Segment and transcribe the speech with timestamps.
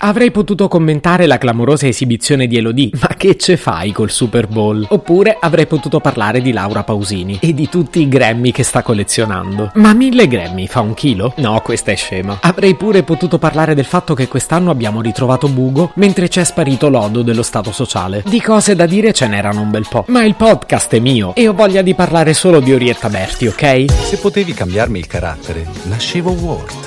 [0.00, 4.86] Avrei potuto commentare la clamorosa esibizione di Elodie, ma che ce fai col Super Bowl?
[4.90, 9.72] Oppure avrei potuto parlare di Laura Pausini e di tutti i Grammy che sta collezionando.
[9.74, 11.32] Ma mille Grammy fa un chilo?
[11.38, 12.38] No, questa è scema.
[12.42, 17.22] Avrei pure potuto parlare del fatto che quest'anno abbiamo ritrovato Bugo mentre c'è sparito l'odo
[17.22, 18.22] dello Stato sociale.
[18.24, 20.04] Di cose da dire ce n'erano un bel po'.
[20.06, 23.90] Ma il podcast è mio e ho voglia di parlare solo di Orietta Berti, ok?
[23.90, 26.86] Se potevi cambiarmi il carattere, nascevo Ward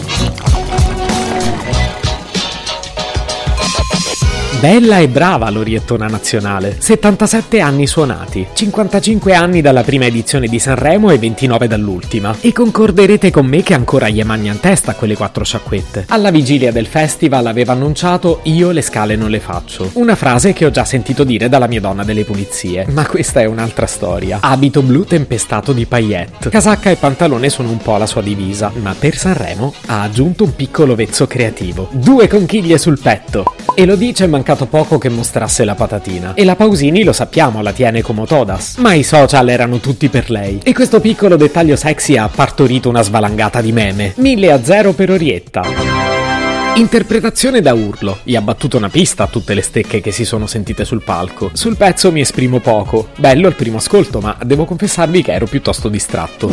[4.61, 6.75] Bella e brava l'Oriettona nazionale.
[6.77, 12.35] 77 anni suonati, 55 anni dalla prima edizione di Sanremo e 29 dall'ultima.
[12.41, 16.05] E concorderete con me che ancora gli mangiano testa quelle quattro sciacquette.
[16.09, 19.89] Alla vigilia del festival aveva annunciato io le scale non le faccio.
[19.93, 22.85] Una frase che ho già sentito dire dalla mia donna delle pulizie.
[22.91, 24.37] Ma questa è un'altra storia.
[24.41, 26.51] Abito blu tempestato di paillette.
[26.51, 30.53] Casacca e pantalone sono un po' la sua divisa, ma per Sanremo ha aggiunto un
[30.55, 31.87] piccolo vezzo creativo.
[31.89, 33.55] Due conchiglie sul petto.
[33.73, 36.33] E lo dice mancato poco che mostrasse la patatina.
[36.33, 38.75] E la Pausini lo sappiamo, la tiene come Todas.
[38.77, 40.59] Ma i social erano tutti per lei.
[40.61, 44.13] E questo piccolo dettaglio sexy ha partorito una svalangata di meme.
[44.17, 45.63] 1000 a 0 per Orietta.
[46.75, 48.19] Interpretazione da urlo.
[48.23, 51.51] Gli ha battuto una pista a tutte le stecche che si sono sentite sul palco.
[51.53, 53.07] Sul pezzo mi esprimo poco.
[53.17, 56.49] Bello il primo ascolto, ma devo confessarvi che ero piuttosto distratto.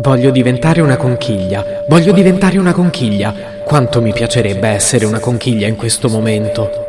[0.00, 1.84] Voglio diventare una conchiglia.
[1.88, 3.51] Voglio diventare una conchiglia.
[3.64, 6.88] Quanto mi piacerebbe essere una conchiglia in questo momento.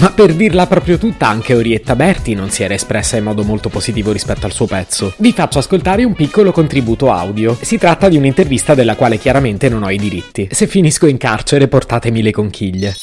[0.00, 3.68] Ma per dirla proprio tutta, anche Orietta Berti non si era espressa in modo molto
[3.68, 5.14] positivo rispetto al suo pezzo.
[5.18, 7.56] Vi faccio ascoltare un piccolo contributo audio.
[7.60, 10.48] Si tratta di un'intervista della quale chiaramente non ho i diritti.
[10.50, 12.94] Se finisco in carcere, portatemi le conchiglie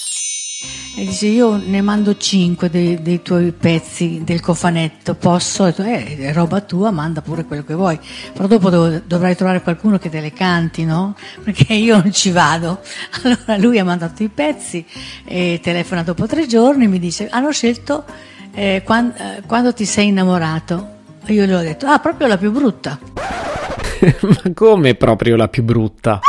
[0.95, 5.65] e dice io ne mando cinque dei, dei tuoi pezzi del cofanetto, posso?
[5.65, 7.99] E eh, è roba tua, manda pure quello che vuoi,
[8.31, 11.15] però dopo dov- dovrai trovare qualcuno che te le canti, no?
[11.43, 12.79] Perché io non ci vado.
[13.23, 14.85] Allora lui ha mandato i pezzi
[15.25, 18.05] e telefona dopo tre giorni, mi dice hanno scelto
[18.53, 20.91] eh, quando, eh, quando ti sei innamorato.
[21.25, 22.99] E io gli ho detto, ah, proprio la più brutta.
[24.21, 26.19] Ma come proprio la più brutta?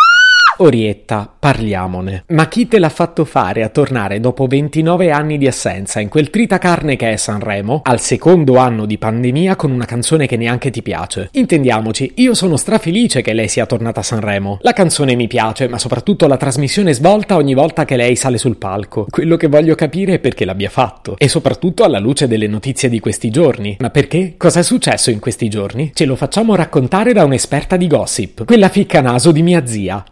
[0.58, 2.24] Orietta, parliamone.
[2.28, 6.30] Ma chi te l'ha fatto fare a tornare dopo 29 anni di assenza in quel
[6.30, 10.80] tritacarne che è Sanremo, al secondo anno di pandemia con una canzone che neanche ti
[10.80, 11.28] piace?
[11.32, 14.58] Intendiamoci, io sono strafelice che lei sia tornata a Sanremo.
[14.60, 18.56] La canzone mi piace, ma soprattutto la trasmissione svolta ogni volta che lei sale sul
[18.56, 19.06] palco.
[19.10, 21.16] Quello che voglio capire è perché l'abbia fatto.
[21.18, 23.76] E soprattutto alla luce delle notizie di questi giorni.
[23.80, 24.34] Ma perché?
[24.36, 25.90] Cosa è successo in questi giorni?
[25.94, 30.04] Ce lo facciamo raccontare da un'esperta di gossip, quella ficca naso di mia zia.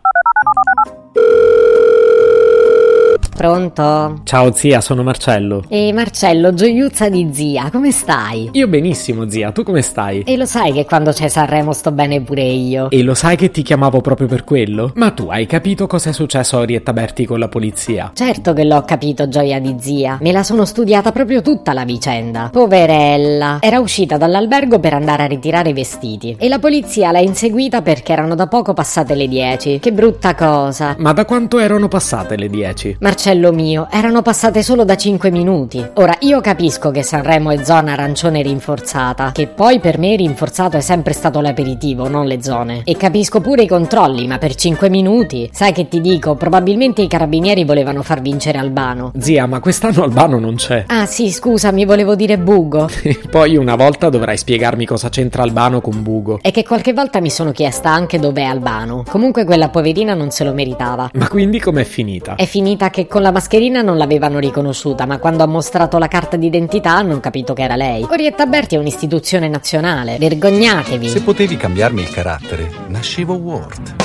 [3.34, 4.20] Pronto?
[4.24, 5.64] Ciao zia, sono Marcello.
[5.68, 8.50] E Marcello, gioiuzza di zia, come stai?
[8.52, 10.22] Io benissimo zia, tu come stai?
[10.26, 12.90] E lo sai che quando c'è Sanremo sto bene pure io.
[12.90, 14.92] E lo sai che ti chiamavo proprio per quello?
[14.96, 18.12] Ma tu hai capito cosa è successo a Orietta Berti con la polizia?
[18.14, 20.18] Certo che l'ho capito, gioia di zia.
[20.20, 22.50] Me la sono studiata proprio tutta la vicenda.
[22.52, 23.58] Poverella.
[23.60, 26.36] Era uscita dall'albergo per andare a ritirare i vestiti.
[26.38, 29.78] E la polizia l'ha inseguita perché erano da poco passate le 10.
[29.80, 30.94] Che brutta cosa.
[30.98, 32.98] Ma da quanto erano passate le 10?
[33.00, 35.80] Marcello Marcello mio, erano passate solo da 5 minuti.
[35.94, 40.80] Ora, io capisco che Sanremo è zona arancione rinforzata, che poi per me rinforzato è
[40.80, 42.80] sempre stato l'aperitivo, non le zone.
[42.84, 45.48] E capisco pure i controlli, ma per 5 minuti?
[45.52, 49.12] Sai che ti dico, probabilmente i carabinieri volevano far vincere Albano.
[49.16, 50.86] Zia, ma quest'anno Albano non c'è.
[50.88, 52.90] Ah sì, scusa, mi volevo dire Bugo.
[53.30, 56.40] poi una volta dovrai spiegarmi cosa c'entra Albano con Bugo.
[56.42, 59.04] E che qualche volta mi sono chiesta anche dov'è Albano.
[59.08, 61.08] Comunque quella poverina non se lo meritava.
[61.12, 62.34] Ma quindi com'è finita?
[62.34, 66.38] È finita che con la mascherina non l'avevano riconosciuta, ma quando ha mostrato la carta
[66.38, 68.06] d'identità hanno capito che era lei.
[68.08, 71.10] Orietta Berti è un'istituzione nazionale, vergognatevi.
[71.10, 73.96] Se potevi cambiarmi il carattere, nascevo Ward.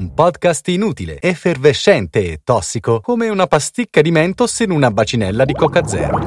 [0.00, 5.52] Un podcast inutile, effervescente e tossico, come una pasticca di mentos in una bacinella di
[5.52, 6.18] Coca Zero.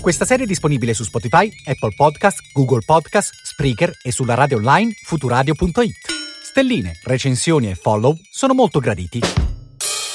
[0.00, 4.90] Questa serie è disponibile su Spotify, Apple Podcast, Google Podcast, Spreaker e sulla radio online
[5.04, 5.94] futuradio.it.
[6.42, 9.45] Stelline, recensioni e follow sono molto graditi.